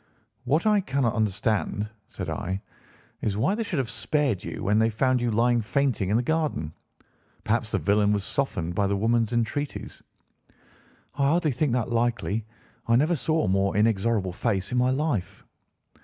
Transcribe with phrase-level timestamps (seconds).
[0.45, 2.59] "What I cannot understand," said I,
[3.21, 6.23] "is why they should have spared you when they found you lying fainting in the
[6.23, 6.73] garden.
[7.43, 10.01] Perhaps the villain was softened by the woman's entreaties."
[11.13, 12.47] "I hardly think that likely.
[12.87, 15.45] I never saw a more inexorable face in my life."